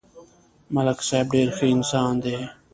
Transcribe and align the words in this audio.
ملک 0.75 0.99
صاحب 1.07 1.27
ډېر 1.35 1.47
ښه 1.57 1.65
انسان 1.75 2.13
دی 2.23 2.37